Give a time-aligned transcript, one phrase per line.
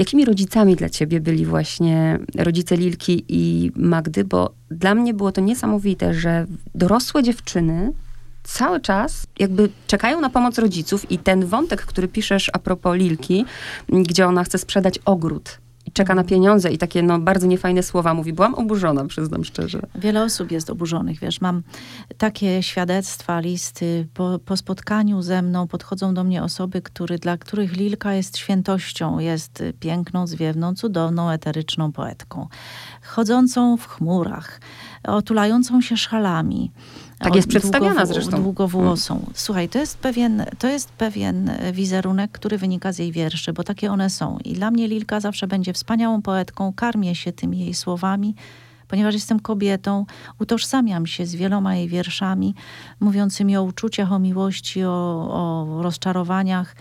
[0.00, 4.24] Jakimi rodzicami dla ciebie byli właśnie rodzice Lilki i Magdy?
[4.24, 7.92] Bo dla mnie było to niesamowite, że dorosłe dziewczyny
[8.42, 13.44] cały czas jakby czekają na pomoc rodziców i ten wątek, który piszesz a propos Lilki,
[13.88, 15.58] gdzie ona chce sprzedać ogród
[15.92, 18.32] czeka na pieniądze i takie no, bardzo niefajne słowa mówi.
[18.32, 19.82] Byłam oburzona, przyznam szczerze.
[19.94, 21.62] Wiele osób jest oburzonych, wiesz, mam
[22.18, 24.08] takie świadectwa, listy.
[24.14, 29.18] Po, po spotkaniu ze mną podchodzą do mnie osoby, który, dla których Lilka jest świętością,
[29.18, 32.48] jest piękną, zwiewną, cudowną, eteryczną poetką.
[33.02, 34.60] Chodzącą w chmurach,
[35.02, 36.70] otulającą się szalami.
[37.18, 38.42] Tak jest przedstawiana zresztą.
[38.42, 39.26] Długowłosą.
[39.34, 43.92] Słuchaj, to jest, pewien, to jest pewien wizerunek, który wynika z jej wierszy, bo takie
[43.92, 44.38] one są.
[44.44, 48.34] I dla mnie Lilka zawsze będzie wspaniałą poetką, karmię się tymi jej słowami,
[48.88, 50.06] ponieważ jestem kobietą,
[50.40, 52.54] utożsamiam się z wieloma jej wierszami,
[53.00, 54.90] mówiącymi o uczuciach, o miłości, o,
[55.30, 56.76] o rozczarowaniach,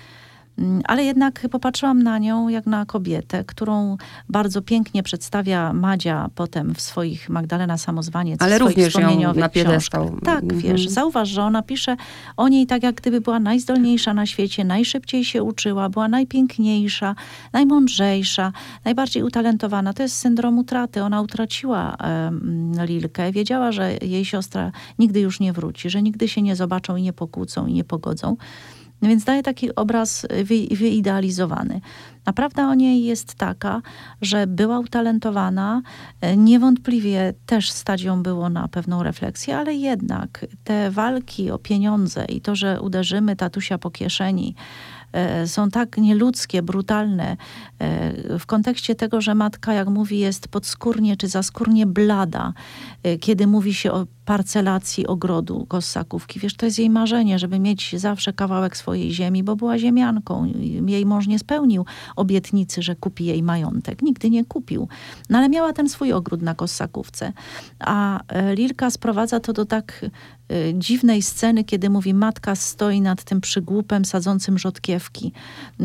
[0.84, 3.98] ale jednak popatrzyłam na nią jak na kobietę, którą
[4.30, 9.50] bardzo pięknie przedstawia Madzia potem w swoich Magdalena Samozwaniec, ale w swoich również wspomnieniowych na
[9.50, 10.02] książkach.
[10.24, 10.62] Tak, mm -hmm.
[10.62, 11.96] wiesz, zauważ, że ona pisze
[12.38, 17.16] o niej tak, jak gdyby była najzdolniejsza na świecie, najszybciej się uczyła, była najpiękniejsza,
[17.54, 18.54] najmądrzejsza,
[18.86, 19.94] najbardziej utalentowana.
[19.94, 21.04] To jest syndrom utraty.
[21.04, 23.32] Ona utraciła um, Lilkę.
[23.32, 27.14] Wiedziała, że jej siostra nigdy już nie wróci, że nigdy się nie zobaczą i nie
[27.14, 28.38] pokłócą i nie pogodzą.
[29.02, 31.82] No więc daje taki obraz wy, wyidealizowany.
[32.26, 33.82] Naprawdę o niej jest taka,
[34.22, 35.82] że była utalentowana,
[36.38, 42.42] niewątpliwie też stać ją było na pewną refleksję, ale jednak te walki o pieniądze i
[42.42, 44.56] to, że uderzymy tatusia po kieszeni,
[45.46, 47.38] są tak nieludzkie, brutalne
[47.80, 52.54] e, w kontekście tego, że matka, jak mówi, jest podskórnie czy zaskórnie blada,
[53.04, 56.40] e, kiedy mówi się o parcelacji ogrodu Kossakówki.
[56.40, 60.52] Wiesz, to jest jej marzenie, żeby mieć zawsze kawałek swojej ziemi, bo była ziemianką.
[60.88, 64.02] Jej mąż nie spełnił obietnicy, że kupi jej majątek.
[64.02, 64.88] Nigdy nie kupił.
[65.30, 67.34] No ale miała ten swój ogród na Kossakówce.
[67.80, 68.20] A
[68.56, 70.06] Lilka sprowadza to do tak
[70.74, 75.32] dziwnej sceny, kiedy mówi, matka stoi nad tym przygłupem sadzącym rzodkiewki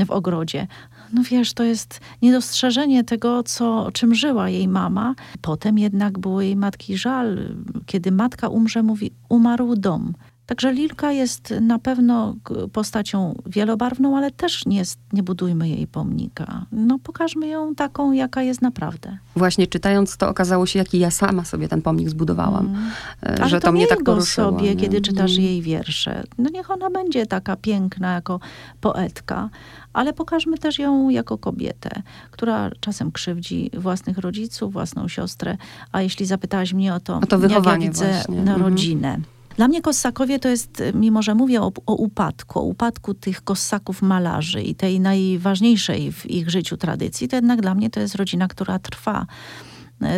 [0.06, 0.66] w ogrodzie.
[1.12, 5.14] No wiesz, to jest niedostrzeżenie tego, co, czym żyła jej mama.
[5.42, 7.38] Potem jednak było jej matki żal.
[7.86, 10.14] Kiedy matka umrze, mówi, umarł dom.
[10.46, 12.36] Także Lilka jest na pewno
[12.72, 16.66] postacią wielobarwną, ale też nie, jest, nie budujmy jej pomnika.
[16.72, 19.18] No pokażmy ją taką, jaka jest naprawdę.
[19.36, 22.76] Właśnie czytając to okazało się, jaki ja sama sobie ten pomnik zbudowałam.
[23.22, 23.48] Mm.
[23.48, 24.50] Że to, to mnie tak poruszyło.
[24.50, 24.76] sobie, nie?
[24.76, 25.44] kiedy czytasz mm.
[25.44, 26.24] jej wiersze.
[26.38, 28.40] No niech ona będzie taka piękna jako
[28.80, 29.50] poetka,
[29.92, 35.56] ale pokażmy też ją jako kobietę, która czasem krzywdzi własnych rodziców, własną siostrę.
[35.92, 38.38] A jeśli zapytałaś mnie o to, o to jak ja widzę właśnie.
[38.38, 38.62] Mhm.
[38.62, 39.18] rodzinę,
[39.56, 44.02] dla mnie Kossakowie to jest, mimo że mówię o, o, upadku, o upadku tych Kossaków
[44.02, 48.48] malarzy i tej najważniejszej w ich życiu tradycji, to jednak dla mnie to jest rodzina,
[48.48, 49.26] która trwa.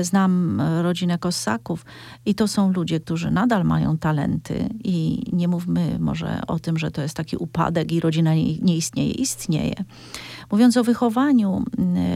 [0.03, 1.85] Znam rodzinę Kossaków
[2.27, 6.91] i to są ludzie, którzy nadal mają talenty i nie mówmy może o tym, że
[6.91, 9.11] to jest taki upadek i rodzina nie istnieje.
[9.11, 9.75] Istnieje.
[10.51, 11.65] Mówiąc o wychowaniu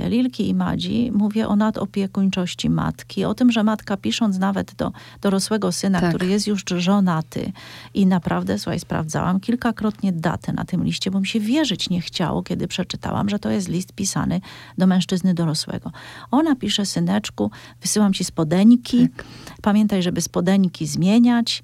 [0.09, 5.73] Lilki i Madzi, mówię o nadopiekuńczości matki, o tym, że matka pisząc nawet do dorosłego
[5.73, 6.11] syna, tak.
[6.11, 7.53] który jest już żonaty
[7.95, 12.43] i naprawdę, słuchaj, sprawdzałam kilkakrotnie datę na tym liście, bo mi się wierzyć nie chciało,
[12.43, 14.41] kiedy przeczytałam, że to jest list pisany
[14.79, 15.93] do mężczyzny dorosłego.
[16.31, 19.27] Ona pisze, syneczku, wysyłam ci spodeniki, tak.
[19.63, 21.63] pamiętaj, żeby spodeniki zmieniać,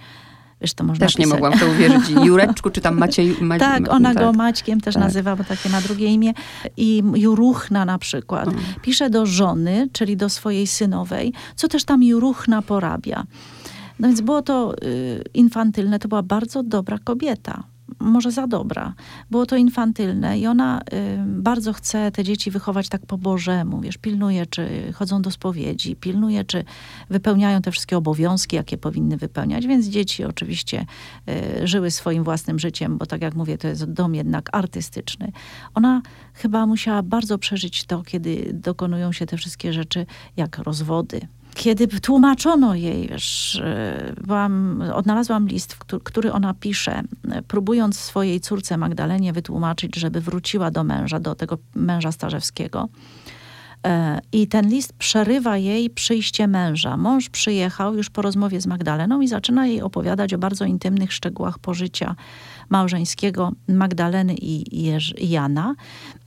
[0.61, 2.11] Wiesz, to można też nie mogłam to uwierzyć.
[2.27, 3.37] Jureczku, czy tam Maciej...
[3.41, 4.23] Ma, tak, ona tak.
[4.23, 5.03] go Maćkiem też tak.
[5.03, 6.33] nazywa, bo takie ma drugie imię.
[6.77, 8.49] I Juruchna na przykład.
[8.49, 8.61] Mm.
[8.83, 13.25] Pisze do żony, czyli do swojej synowej, co też tam Juruchna porabia.
[13.99, 17.65] No więc było to y, infantylne, to była bardzo dobra kobieta
[18.01, 18.95] może za dobra.
[19.31, 20.85] Było to infantylne i ona y,
[21.27, 23.81] bardzo chce te dzieci wychować tak po Bożemu.
[23.81, 26.65] Wiesz, pilnuje, czy chodzą do spowiedzi, pilnuje, czy
[27.11, 29.67] wypełniają te wszystkie obowiązki, jakie powinny wypełniać.
[29.67, 30.87] Więc dzieci oczywiście
[31.63, 35.33] y, żyły swoim własnym życiem, bo tak jak mówię, to jest dom jednak artystyczny.
[35.75, 36.03] Ona
[36.35, 40.07] chyba musiała bardzo przeżyć to, kiedy dokonują się te wszystkie rzeczy,
[40.37, 41.21] jak rozwody,
[41.57, 43.63] kiedy tłumaczono jej, wiesz,
[44.27, 47.03] byłam, odnalazłam list, który ona pisze,
[47.49, 52.89] próbując swojej córce Magdalenie wytłumaczyć, żeby wróciła do męża, do tego męża Starzewskiego.
[53.87, 56.97] E, I ten list przerywa jej przyjście męża.
[56.97, 61.59] Mąż przyjechał już po rozmowie z Magdaleną i zaczyna jej opowiadać o bardzo intymnych szczegółach
[61.59, 62.15] pożycia
[62.69, 64.93] małżeńskiego Magdaleny i,
[65.31, 65.75] Jana,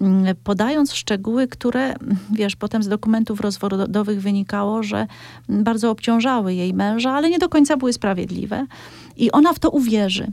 [0.01, 1.95] mm, podając szczegóły, które,
[2.31, 5.07] wiesz, potem z dokumentów rozwodowych wynikało, że
[5.49, 8.65] bardzo obciążały jej męża, ale nie do końca były sprawiedliwe.
[9.19, 10.31] I ona w to uwierzy.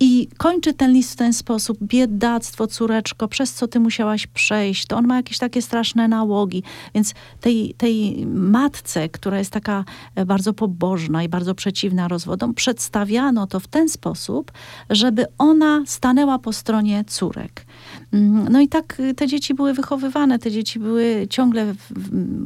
[0.00, 1.78] I kończy ten list w ten sposób.
[1.82, 4.86] Biedactwo, córeczko, przez co ty musiałaś przejść.
[4.86, 6.62] To on ma jakieś takie straszne nałogi.
[6.94, 13.46] Więc tej, tej matce, która jest taka e, bardzo pobożna i bardzo przeciwna rozwodom, przedstawiano
[13.46, 14.52] to w ten sposób,
[14.90, 17.66] żeby ona stanęła po stronie córek.
[18.12, 21.74] Mm, no i tak y, te dzieci były wychowywane, te dzieci były ciągle,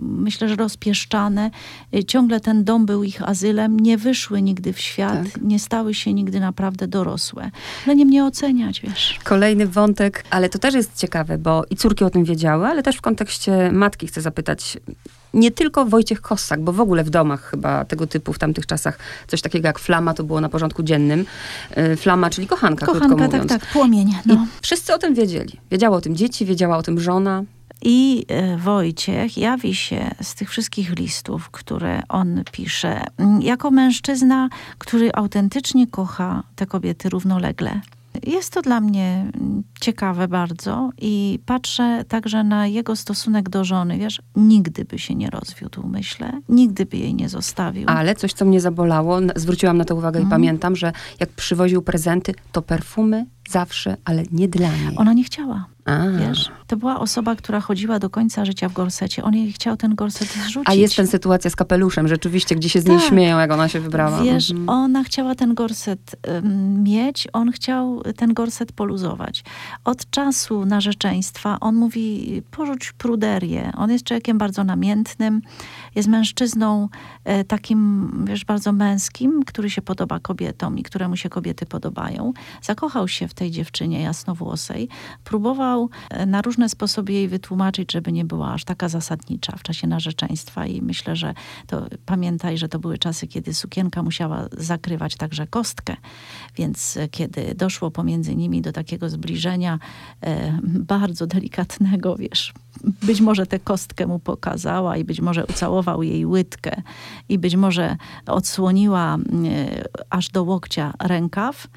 [0.03, 1.51] myślę, że rozpieszczane.
[1.95, 5.43] Y, ciągle ten dom był ich azylem, nie wyszły nigdy w świat, tak.
[5.43, 7.51] nie stały się nigdy naprawdę dorosłe.
[7.87, 9.19] Ale nie mnie oceniać, wiesz.
[9.25, 12.97] Kolejny wątek, ale to też jest ciekawe, bo i córki o tym wiedziały, ale też
[12.97, 14.79] w kontekście matki chcę zapytać,
[15.35, 18.99] nie tylko Wojciech Kossak, bo w ogóle w domach chyba tego typu w tamtych czasach
[19.27, 21.25] coś takiego jak flama to było na porządku dziennym.
[21.79, 23.63] Y, flama, czyli kochanka, kochanka krótko tak, mówiąc.
[23.63, 24.15] tak, płomień.
[24.27, 24.35] No.
[24.35, 25.61] I wszyscy o tym wiedzieli.
[25.71, 27.45] Wiedziało o tym dzieci, wiedziała o tym żona.
[27.85, 33.05] I e, Wojciech jawi się z tych wszystkich listów, które on pisze,
[33.41, 34.49] jako mężczyzna,
[34.79, 37.81] który autentycznie kocha te kobiety równolegle.
[38.27, 39.31] Jest to dla mnie
[39.81, 43.99] ciekawe bardzo i patrzę także na jego stosunek do żony.
[43.99, 46.41] Wiesz, nigdy by się nie rozwiódł, myślę.
[46.49, 47.85] Nigdy by jej nie zostawił.
[47.87, 50.23] Ale coś, co mnie zabolało, zwróciłam na to uwagę mm.
[50.23, 50.41] i mhm.
[50.41, 54.97] pamiętam, że jak przywoził prezenty, to perfumy zawsze, ale nie dla niej.
[54.97, 55.67] Ona nie chciała.
[55.85, 56.09] A.
[56.09, 59.25] Wiesz, to była osoba, która chodziła do końca życia w gorsecie.
[59.25, 60.69] On jej chciał ten gorset zrzucić.
[60.69, 63.09] A jest ten sytuacja z kapeluszem, rzeczywiście, gdzie się z niej tak.
[63.09, 64.23] śmieją, jak ona się wybrała.
[64.23, 64.69] Wiesz, mhm.
[64.69, 69.45] ona chciała ten gorset um, mieć, on chciał ten gorset poluzować.
[69.85, 73.73] Od czasu narzeczeństwa on mówi, porzuć pruderię.
[73.77, 75.43] On jest człowiekiem bardzo namiętnym,
[75.95, 76.89] jest mężczyzną
[77.25, 82.33] e, takim, wiesz, bardzo męskim, który się podoba kobietom i któremu się kobiety podobają.
[82.63, 84.89] Zakochał się w tej dziewczynie jasnowłosej.
[85.25, 85.72] Próbował
[86.11, 90.67] e, na różne sposoby jej wytłumaczyć, żeby nie była aż taka zasadnicza w czasie narzeczeństwa.
[90.67, 91.35] I myślę, że
[91.67, 95.97] to pamiętaj, że to były czasy, kiedy sukienka musiała zakrywać także kostkę,
[96.57, 99.79] więc e, kiedy doszło pomiędzy nimi do takiego zbliżenia
[100.21, 102.53] e, bardzo delikatnego, wiesz,
[103.03, 106.83] być może tę kostkę mu pokazała i być może ucałował jej łydkę
[107.29, 107.97] i być może
[108.27, 109.19] odsłoniła e,
[110.11, 111.69] aż do łokcia rękaw,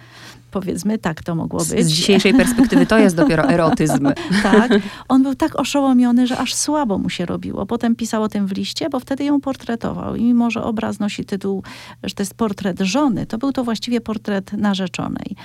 [0.60, 1.86] powiedzmy, tak to mogło być.
[1.86, 4.08] Z dzisiejszej perspektywy to jest dopiero erotyzm.
[4.44, 4.72] tak.
[5.08, 7.66] On był tak oszołomiony, że aż słabo mu się robiło.
[7.66, 10.16] Potem pisał o tym w liście, bo wtedy ją portretował.
[10.16, 11.64] I mimo, że obraz nosi tytuł,
[12.04, 15.36] że to jest portret żony, to był to właściwie portret narzeczonej.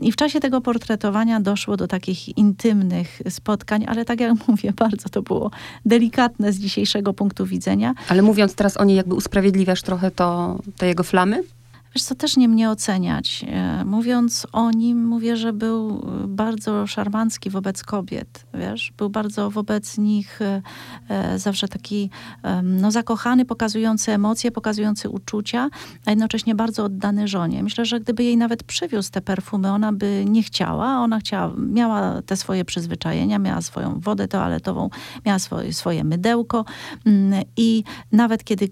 [0.00, 5.01] I w czasie tego portretowania doszło do takich intymnych spotkań, ale tak jak mówię, bardzo
[5.08, 5.50] to było
[5.86, 7.94] delikatne z dzisiejszego punktu widzenia.
[8.08, 11.42] Ale mówiąc teraz o niej, jakby usprawiedliwiasz trochę to, te jego flamy?
[11.94, 13.44] Wiesz co, też nie mnie oceniać.
[13.48, 18.92] E, mówiąc o nim, mówię, że był bardzo szarmancki wobec kobiet, wiesz.
[18.96, 20.62] Był bardzo wobec nich e,
[21.08, 22.10] e, zawsze taki
[22.62, 25.68] no, zakochany, pokazujący emocje, pokazujący uczucia,
[26.06, 27.62] a jednocześnie bardzo oddany żonie.
[27.62, 30.98] Myślę, że gdyby jej nawet przywiózł te perfumy, ona by nie chciała.
[30.98, 34.90] Ona chciała, miała te swoje przyzwyczajenia, miała swoją wodę toaletową,
[35.26, 36.64] miała swoje, swoje mydełko
[37.06, 38.68] mm, i nawet kiedy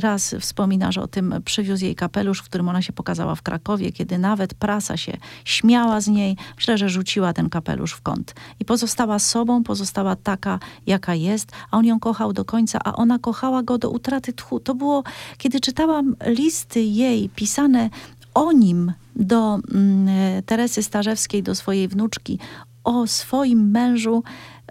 [0.00, 3.92] raz wspomina, że o tym przywiózł jej kapelusz, w którym ona się pokazała w Krakowie,
[3.92, 8.34] kiedy nawet prasa się śmiała z niej, myślę, że rzuciła ten kapelusz w kąt.
[8.60, 13.18] I pozostała sobą, pozostała taka, jaka jest, a on ją kochał do końca, a ona
[13.18, 14.60] kochała go do utraty tchu.
[14.60, 15.02] To było,
[15.38, 17.90] kiedy czytałam listy jej pisane
[18.34, 22.38] o nim do mm, Teresy Starzewskiej, do swojej wnuczki,
[22.84, 24.22] o swoim mężu,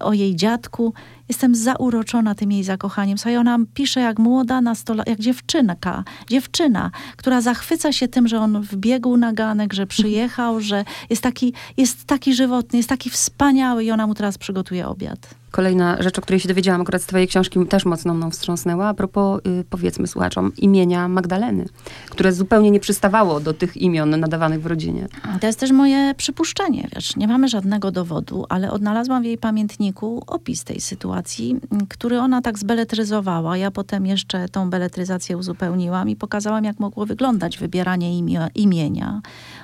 [0.01, 0.93] o jej dziadku.
[1.29, 3.17] Jestem zauroczona tym jej zakochaniem.
[3.17, 8.61] Słuchaj, ona pisze jak młoda nastola, jak dziewczynka, dziewczyna, która zachwyca się tym, że on
[8.61, 13.91] wbiegł na ganek, że przyjechał, że jest taki, jest taki żywotny, jest taki wspaniały i
[13.91, 15.35] ona mu teraz przygotuje obiad.
[15.55, 18.93] Kolejna rzecz, o której się dowiedziałam akurat z twojej książki, też mocno mną wstrząsnęła, a
[18.93, 21.65] propos, y, powiedzmy słuchaczom, imienia Magdaleny,
[22.09, 25.07] które zupełnie nie przystawało do tych imion nadawanych w rodzinie.
[25.41, 30.23] To jest też moje przypuszczenie, wiesz, nie mamy żadnego dowodu, ale odnalazłam w jej pamiętniku
[30.27, 31.55] opis tej sytuacji,
[31.89, 33.57] który ona tak zbeletryzowała.
[33.57, 39.21] Ja potem jeszcze tą beletryzację uzupełniłam i pokazałam, jak mogło wyglądać wybieranie imię, imienia.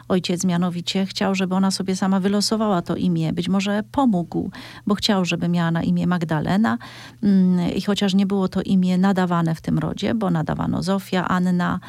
[0.10, 3.33] Ojciec mianowicie chciał, żeby ona sobie sama wylosowała to imię.
[3.33, 4.51] Być może pomógł,
[4.88, 6.77] bo chciał, żeby miała na imię Magdalena.
[7.23, 11.79] Mm, I chociaż nie było to imię nadawane w tym rodzie, bo nadawano Zofia, Anna,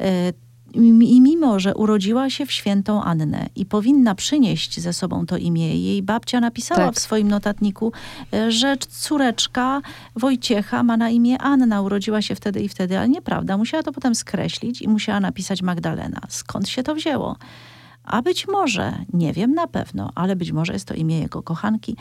[0.00, 0.32] y,
[0.74, 5.78] i mimo, że urodziła się w świętą Annę i powinna przynieść ze sobą to imię,
[5.78, 6.94] jej babcia napisała tak.
[6.94, 7.92] w swoim notatniku,
[8.34, 9.80] y, że córeczka
[10.16, 13.56] Wojciecha ma na imię Anna, urodziła się wtedy i wtedy, ale nieprawda.
[13.56, 16.20] Musiała to potem skreślić i musiała napisać Magdalena.
[16.28, 17.36] Skąd się to wzięło?
[18.04, 21.96] A być może, nie wiem na pewno, ale być może jest to imię jego kochanki,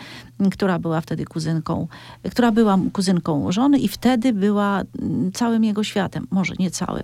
[0.51, 1.87] która była wtedy kuzynką,
[2.31, 6.27] która była kuzynką żony i wtedy była mm, całym jego światem.
[6.31, 7.03] Może nie całym,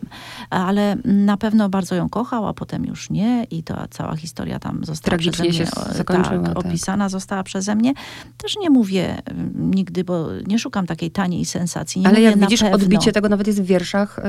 [0.50, 4.86] ale na pewno bardzo ją kochał, a potem już nie i ta cała historia tam
[4.86, 6.58] została Tragicznie przeze mnie się tak, tak.
[6.58, 7.94] opisana została przeze mnie.
[8.38, 12.01] Też nie mówię mm, nigdy, bo nie szukam takiej taniej sensacji.
[12.01, 12.75] Nie Ale jak widzisz, pewno.
[12.75, 14.20] odbicie tego nawet jest w wierszach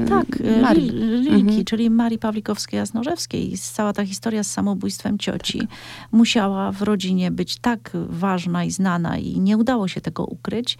[0.00, 0.26] yy, Tak,
[0.62, 0.90] Marii.
[0.90, 1.64] Lil, Lilki, Mhm.
[1.64, 3.52] czyli Marii Pawlikowskiej-Jasnorzewskiej.
[3.52, 5.68] I Cała ta historia z samobójstwem cioci
[6.12, 10.78] musiała w rodzinie być tak ważna i znana i nie udało się tego ukryć.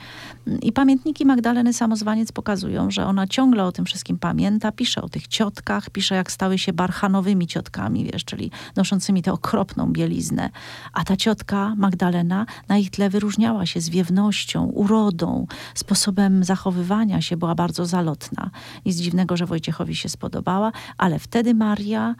[0.63, 5.27] I pamiętniki Magdaleny Samozwaniec pokazują, że ona ciągle o tym wszystkim pamięta, pisze o tych
[5.27, 10.51] ciotkach, pisze jak stały się barchanowymi ciotkami, wiesz, czyli noszącymi tę okropną bieliznę.
[10.93, 17.55] A ta ciotka Magdalena na ich tle wyróżniała się zwiewnością, urodą, sposobem zachowywania się, była
[17.55, 18.51] bardzo zalotna.
[18.87, 22.15] Nic dziwnego, że Wojciechowi się spodobała, ale wtedy Maria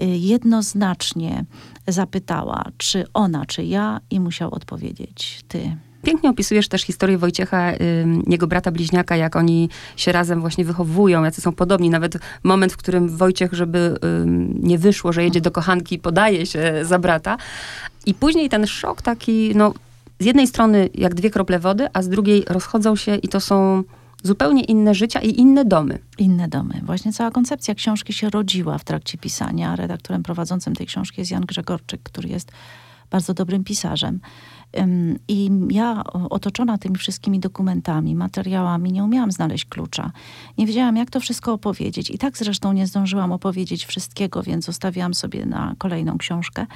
[0.00, 1.44] jednoznacznie
[1.88, 5.76] zapytała, czy ona, czy ja, i musiał odpowiedzieć ty.
[6.02, 7.72] Pięknie opisujesz też historię Wojciecha,
[8.26, 11.90] jego brata bliźniaka, jak oni się razem właśnie wychowują, jacy są podobni.
[11.90, 13.98] Nawet moment, w którym Wojciech, żeby
[14.60, 17.36] nie wyszło, że jedzie do kochanki, podaje się za brata.
[18.06, 19.74] I później ten szok taki, no
[20.18, 23.84] z jednej strony jak dwie krople wody, a z drugiej rozchodzą się i to są
[24.24, 25.98] zupełnie inne życia i inne domy.
[26.18, 26.80] Inne domy.
[26.82, 29.76] Właśnie cała koncepcja książki się rodziła w trakcie pisania.
[29.76, 32.52] Redaktorem prowadzącym tej książki jest Jan Grzegorczyk, który jest
[33.10, 34.20] bardzo dobrym pisarzem.
[35.28, 40.10] I ja otoczona tymi wszystkimi dokumentami, materiałami, nie umiałam znaleźć klucza.
[40.58, 42.10] Nie wiedziałam, jak to wszystko opowiedzieć.
[42.10, 46.66] I tak zresztą nie zdążyłam opowiedzieć wszystkiego, więc zostawiłam sobie na kolejną książkę.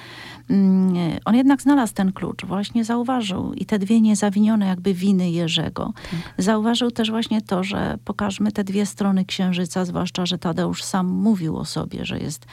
[0.51, 0.93] Ym,
[1.25, 5.93] On jednak znalazł ten klucz, właśnie zauważył i te dwie niezawinione jakby winy Jerzego.
[6.39, 11.57] Zauważył też właśnie to, że pokażmy te dwie strony księżyca, zwłaszcza, że Tadeusz sam mówił
[11.57, 12.47] o sobie, że jest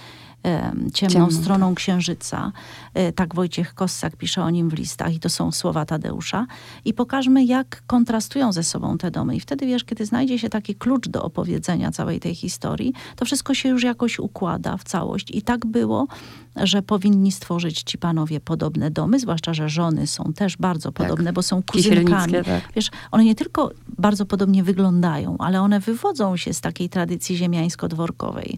[0.93, 2.51] ciemną Ciemną, stroną księżyca.
[2.93, 6.47] E, Tak Wojciech Kossak pisze o nim w listach i to są słowa Tadeusza.
[6.85, 9.35] I pokażmy, jak kontrastują ze sobą te domy.
[9.35, 13.53] I wtedy, wiesz, kiedy znajdzie się taki klucz do opowiedzenia całej tej historii, to wszystko
[13.53, 15.31] się już jakoś układa w całość.
[15.31, 16.07] I tak było,
[16.55, 21.43] że powinni stworzyć ci panowie podobne domy, zwłaszcza, że żony są też bardzo podobne, bo
[21.43, 22.33] są kuzynkami.
[22.33, 22.45] Tak.
[22.75, 28.57] Wiesz, one nie tylko bardzo podobnie wyglądają, ale one wywodzą się z takiej tradycji ziemiańsko-dworkowej,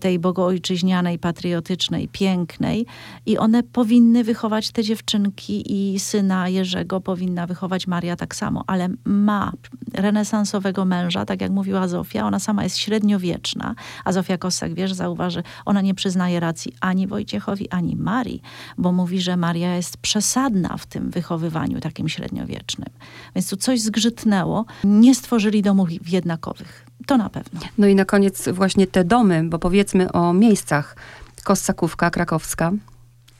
[0.00, 2.86] tej bogoojczyźnianej, patriotycznej, pięknej
[3.26, 8.88] i one powinny wychować te dziewczynki i syna Jerzego powinna wychować Maria tak samo, ale
[9.04, 9.52] ma
[9.94, 15.42] renesansowego męża, tak jak mówiła Zofia, ona sama jest średniowieczna, a Zofia Kossak, wiesz, zauważy,
[15.64, 18.42] ona nie przyznaje racji ani Wojciechowi, ani Marii,
[18.78, 22.88] bo mówi, że Maria jest przesadna w tym wychowywaniu takim średniowiecznym.
[23.34, 24.64] Więc tu coś zgrzytnęło.
[24.84, 26.87] Nie stworzyli domów jednakowych.
[27.06, 27.60] To na pewno.
[27.78, 30.96] No i na koniec właśnie te domy, bo powiedzmy o miejscach.
[31.44, 32.72] Kossakówka krakowska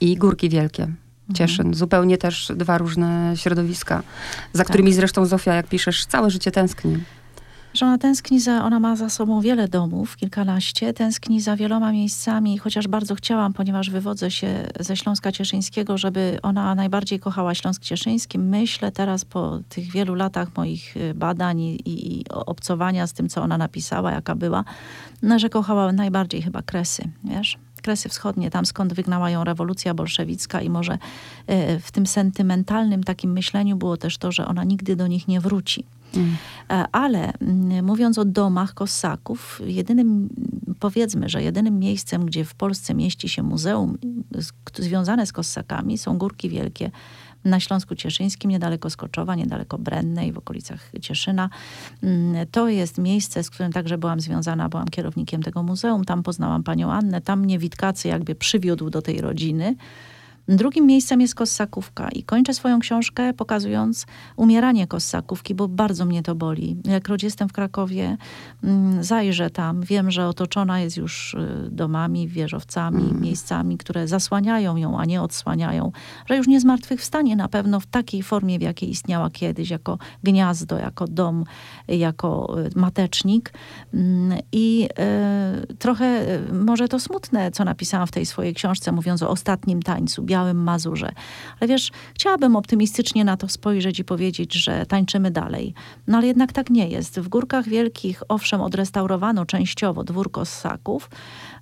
[0.00, 0.88] i Górki Wielkie.
[1.34, 1.74] Cieszyn.
[1.74, 4.02] Zupełnie też dwa różne środowiska,
[4.52, 6.98] za którymi zresztą Zofia, jak piszesz, całe życie tęskni.
[7.78, 12.58] Że ona tęskni za, ona ma za sobą wiele domów, kilkanaście, tęskni za wieloma miejscami,
[12.58, 18.38] chociaż bardzo chciałam, ponieważ wywodzę się ze Śląska Cieszyńskiego, żeby ona najbardziej kochała Śląsk Cieszyński.
[18.38, 23.42] Myślę teraz po tych wielu latach moich y, badań i, i obcowania z tym, co
[23.42, 24.64] ona napisała, jaka była,
[25.22, 27.58] no, że kochała najbardziej chyba Kresy, wiesz?
[27.88, 30.98] Kresy Wschodnie, tam skąd wygnała ją rewolucja bolszewicka i może y,
[31.80, 35.84] w tym sentymentalnym takim myśleniu było też to, że ona nigdy do nich nie wróci.
[36.14, 36.36] Mm.
[36.70, 40.28] E, Ale mm, mówiąc o domach Kossaków, jedynym,
[40.80, 43.98] powiedzmy, że jedynym miejscem, gdzie w Polsce mieści się muzeum
[44.78, 46.90] związane z Kossakami są Górki Wielkie
[47.44, 51.50] na Śląsku Cieszyńskim, niedaleko Skoczowa, niedaleko Brennej, w okolicach Cieszyna.
[52.02, 56.04] Mm, To jest miejsce, z którym także byłam związana, byłam kierownikiem tego muzeum.
[56.04, 59.76] Tam poznałam panią Annę, tam mnie Witkacy jakby przywiódł do tej rodziny.
[60.48, 66.34] Drugim miejscem jest Kossakówka i kończę swoją książkę pokazując umieranie Kossakówki, bo bardzo mnie to
[66.34, 66.76] boli.
[66.84, 68.16] Ilekroć jestem w Krakowie,
[68.64, 74.98] mm, zajrzę tam, wiem, że otoczona jest już y, domami, wieżowcami, miejscami, które zasłaniają ją,
[74.98, 75.92] a nie odsłaniają,
[76.26, 80.78] że już nie zmartwychwstanie na pewno w takiej formie, w jakiej istniała kiedyś, jako gniazdo,
[80.78, 81.44] jako dom,
[81.88, 83.52] jako y, matecznik.
[83.94, 84.88] Mm, I
[85.70, 89.82] y, trochę y, może to smutne, co napisałam w tej swojej książce, mówiąc o ostatnim
[89.82, 91.12] tańcu, Białym Mazurze.
[91.60, 95.74] Ale wiesz, chciałabym optymistycznie na to spojrzeć i powiedzieć, że tańczymy dalej.
[96.06, 97.20] No ale jednak tak nie jest.
[97.20, 101.10] W Górkach Wielkich, owszem, odrestaurowano częściowo dwór Kossaków,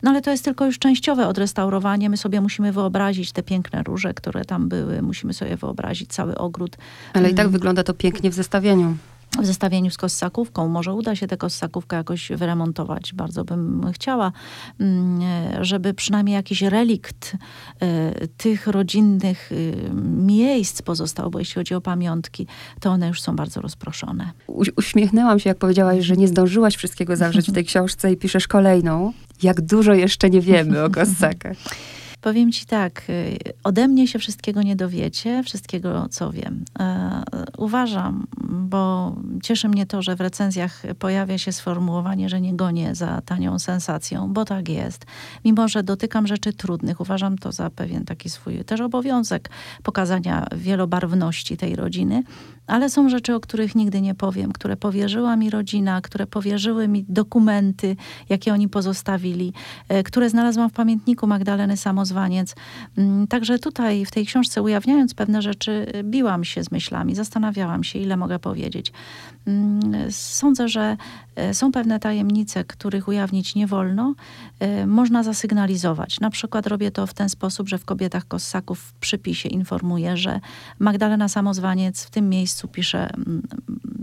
[0.02, 2.10] no ale to jest tylko już częściowe odrestaurowanie.
[2.10, 5.02] My sobie musimy wyobrazić te piękne róże, które tam były.
[5.02, 6.76] Musimy sobie wyobrazić cały ogród.
[7.12, 8.96] Ale i tak wygląda to pięknie w zestawieniu.
[9.42, 10.68] W zestawieniu z kossakówką.
[10.68, 13.12] Może uda się tę kossakówkę jakoś wyremontować.
[13.14, 14.32] Bardzo bym chciała,
[14.80, 15.20] mm,
[15.64, 17.36] żeby przynajmniej jakiś relikt
[17.80, 19.94] e, tych rodzinnych e,
[20.26, 22.46] miejsc pozostał, bo jeśli chodzi o pamiątki,
[22.80, 24.30] to one już są bardzo rozproszone.
[24.76, 29.12] uśmiechnęłam się, jak powiedziałaś, że nie zdążyłaś wszystkiego zawrzeć w tej książce i piszesz kolejną.
[29.42, 31.56] Jak dużo jeszcze nie wiemy o kossakach.
[32.26, 36.64] Powiem ci tak, y, ode mnie się wszystkiego nie dowiecie, wszystkiego co wiem.
[36.78, 37.22] E,
[37.58, 43.20] uważam, bo cieszy mnie to, że w recenzjach pojawia się sformułowanie, że nie gonię za
[43.20, 45.06] tanią sensacją, bo tak jest.
[45.44, 49.50] Mimo, że dotykam rzeczy trudnych, uważam to za pewien taki swój też obowiązek
[49.82, 52.22] pokazania wielobarwności tej rodziny,
[52.66, 57.04] ale są rzeczy, o których nigdy nie powiem, które powierzyła mi rodzina, które powierzyły mi
[57.08, 57.96] dokumenty,
[58.28, 59.52] jakie oni pozostawili,
[59.88, 62.54] e, które znalazłam w pamiętniku Magdaleny Samozwaniec.
[62.98, 67.98] Mm, także tutaj w tej książce ujawniając pewne rzeczy, biłam się z myślami, zastanawiałam się,
[67.98, 68.92] ile mogę powiedzieć.
[69.46, 70.96] Mm, sądzę, że
[71.36, 74.14] e, są pewne tajemnice, których ujawnić nie wolno.
[74.60, 76.20] E, można zasygnalizować.
[76.20, 80.40] Na przykład robię to w ten sposób, że w Kobietach Kossaków w przypisie informuję, że
[80.78, 83.42] Magdalena Samozwaniec w tym miejscu pisze mm,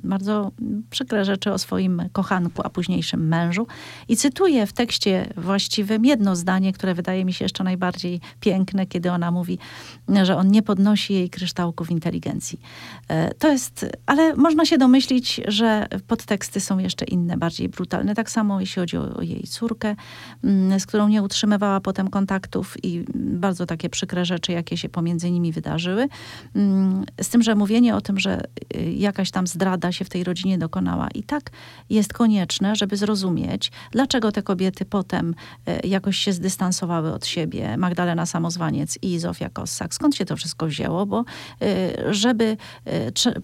[0.04, 0.52] bardzo
[0.90, 3.68] przykre rzeczy o swoim kochanku, a późniejszym mężu.
[4.08, 9.12] I cytuję w tekście właściwym jedno zdanie, które wydaje mi się jeszcze najbardziej piękne, kiedy
[9.12, 9.58] ona mówi,
[10.24, 12.60] że on nie podnosi jej kryształków inteligencji.
[13.08, 18.16] E, to jest, ale można się domyślić, że podteksty są jeszcze inne, bardziej brutalne.
[18.16, 19.96] Tak samo jeśli chodzi o, jej córkę,
[20.44, 25.32] mm, z którą nie utrzymywała potem kontaktów i bardzo takie przykre rzeczy, jakie się pomiędzy
[25.32, 26.08] nimi wydarzyły.
[26.56, 28.42] Mm, z tym, że mówienie o tym, że
[28.76, 31.52] y, jakaś tam zdrada się w tej rodzinie dokonała i tak
[31.90, 35.36] jest konieczne, żeby zrozumieć, dlaczego te kobiety potem
[35.84, 37.78] y, jakoś się zdystansowały od siebie.
[37.78, 39.94] Magdalena Samozwaniec i Zofia Kossak.
[39.94, 41.06] Skąd się to wszystko wzięło?
[41.06, 42.58] Bo y, żeby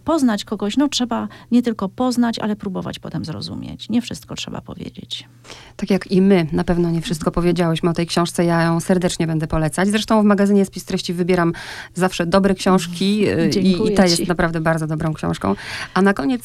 [0.03, 3.89] poznać kogoś, no trzeba nie tylko poznać, ale próbować potem zrozumieć.
[3.89, 5.27] Nie wszystko trzeba powiedzieć.
[5.75, 8.45] Tak jak i my, na pewno nie wszystko powiedziałyśmy o tej książce.
[8.45, 9.89] Ja ją serdecznie będę polecać.
[9.89, 11.53] Zresztą w magazynie Spis Treści wybieram
[11.93, 13.25] zawsze dobre książki
[13.61, 15.55] i, i ta jest naprawdę bardzo dobrą książką.
[15.93, 16.38] A na koniec,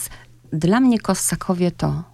[0.53, 2.14] dla mnie Kossakowie to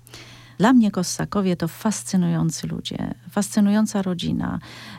[0.60, 4.58] dla mnie Kossakowie to fascynujący ludzie, fascynująca rodzina.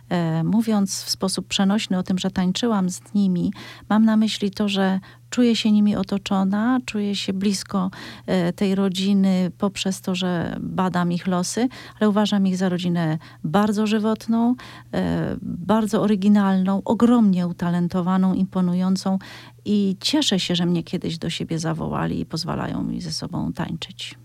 [0.10, 3.54] E, mówiąc w sposób przenośny o tym, że tańczyłam z nimi,
[3.90, 5.00] mam na myśli to, że
[5.30, 7.92] czuję się nimi otoczona, czuję się blisko
[8.26, 11.68] e, tej rodziny poprzez to, że badam ich losy,
[12.00, 14.56] ale uważam ich za rodzinę bardzo żywotną,
[14.94, 19.20] e, bardzo oryginalną, ogromnie utalentowaną, imponującą
[19.66, 24.22] i cieszę się, że mnie kiedyś do siebie zawołali i pozwalają mi ze sobą tańczyć.